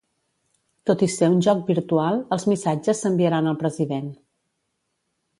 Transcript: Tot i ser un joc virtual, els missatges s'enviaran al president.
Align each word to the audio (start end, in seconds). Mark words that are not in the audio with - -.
Tot 0.89 1.01
i 1.07 1.09
ser 1.15 1.27
un 1.33 1.35
joc 1.47 1.59
virtual, 1.67 2.17
els 2.37 2.45
missatges 2.53 3.01
s'enviaran 3.05 3.51
al 3.51 3.59
president. 3.65 4.09